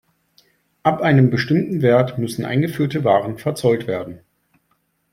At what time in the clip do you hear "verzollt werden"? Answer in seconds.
3.37-4.21